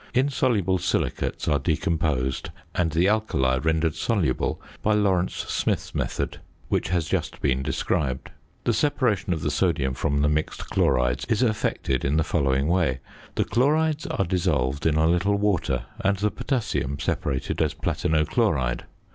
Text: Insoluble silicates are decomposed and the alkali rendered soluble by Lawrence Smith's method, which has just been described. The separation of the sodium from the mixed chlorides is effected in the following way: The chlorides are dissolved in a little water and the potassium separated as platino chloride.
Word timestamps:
Insoluble 0.15 0.79
silicates 0.79 1.47
are 1.47 1.59
decomposed 1.59 2.49
and 2.73 2.91
the 2.91 3.07
alkali 3.07 3.59
rendered 3.59 3.93
soluble 3.93 4.59
by 4.81 4.95
Lawrence 4.95 5.35
Smith's 5.47 5.93
method, 5.93 6.39
which 6.69 6.89
has 6.89 7.07
just 7.07 7.39
been 7.39 7.61
described. 7.61 8.31
The 8.63 8.73
separation 8.73 9.31
of 9.31 9.41
the 9.41 9.51
sodium 9.51 9.93
from 9.93 10.23
the 10.23 10.27
mixed 10.27 10.67
chlorides 10.71 11.25
is 11.25 11.43
effected 11.43 12.03
in 12.03 12.17
the 12.17 12.23
following 12.23 12.65
way: 12.67 12.99
The 13.35 13.45
chlorides 13.45 14.07
are 14.07 14.25
dissolved 14.25 14.87
in 14.87 14.95
a 14.95 15.05
little 15.05 15.37
water 15.37 15.85
and 15.99 16.17
the 16.17 16.31
potassium 16.31 16.97
separated 16.97 17.61
as 17.61 17.75
platino 17.75 18.27
chloride. 18.27 18.85